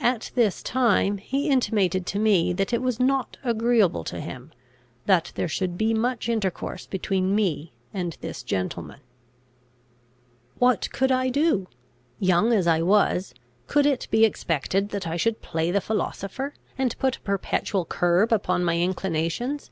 [0.00, 4.50] At this time he intimated to me that it was not agreeable to him,
[5.06, 8.98] that there should be much intercourse between me and this gentleman.
[10.58, 11.68] What could I do?
[12.18, 13.34] Young as I was,
[13.68, 18.32] could it be expected that I should play the philosopher, and put a perpetual curb
[18.32, 19.70] upon my inclinations?